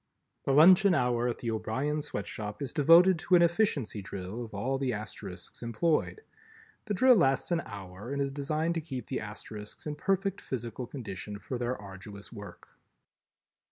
[0.45, 4.79] The luncheon hour at the O'Brien Sweatshop is devoted to an Efficiency Drill of all
[4.79, 6.21] the Asterisks employed.
[6.85, 10.87] The Drill lasts an hour and is designed to keep the Asterisks in perfect physical
[10.87, 12.69] condition for their arduous work.